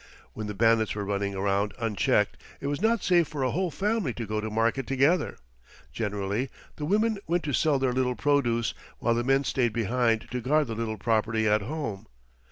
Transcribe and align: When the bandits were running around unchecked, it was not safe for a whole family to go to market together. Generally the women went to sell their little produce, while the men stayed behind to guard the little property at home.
When 0.33 0.47
the 0.47 0.55
bandits 0.55 0.95
were 0.95 1.05
running 1.05 1.35
around 1.35 1.75
unchecked, 1.77 2.35
it 2.59 2.65
was 2.65 2.81
not 2.81 3.03
safe 3.03 3.27
for 3.27 3.43
a 3.43 3.51
whole 3.51 3.69
family 3.69 4.13
to 4.15 4.25
go 4.25 4.41
to 4.41 4.49
market 4.49 4.87
together. 4.87 5.37
Generally 5.93 6.49
the 6.77 6.85
women 6.85 7.19
went 7.27 7.43
to 7.43 7.53
sell 7.53 7.77
their 7.77 7.93
little 7.93 8.15
produce, 8.15 8.73
while 8.97 9.13
the 9.13 9.23
men 9.23 9.43
stayed 9.43 9.73
behind 9.73 10.25
to 10.31 10.41
guard 10.41 10.65
the 10.65 10.73
little 10.75 10.97
property 10.97 11.47
at 11.47 11.61
home. 11.61 12.07